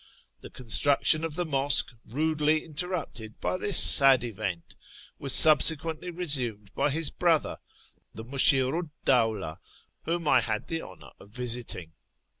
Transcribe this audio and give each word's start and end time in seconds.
The 0.39 0.49
construction 0.49 1.23
of 1.23 1.35
the 1.35 1.45
mosque, 1.45 1.95
rudely 2.07 2.65
interrupted 2.65 3.39
by 3.39 3.57
this 3.57 3.77
sad 3.77 4.23
event, 4.23 4.75
was 5.19 5.31
subsequently 5.31 6.09
resumed 6.09 6.73
by 6.73 6.89
his 6.89 7.11
brother, 7.11 7.59
the 8.11 8.23
MusMrio 8.25 8.81
'd 8.81 8.89
JDaivlah, 9.05 9.59
whom 10.05 10.27
I 10.27 10.41
had 10.41 10.65
the 10.65 10.81
honour 10.81 11.11
of 11.19 11.33
TEHERAN 11.33 11.33
97 11.33 11.33
visiting. 11.35 11.91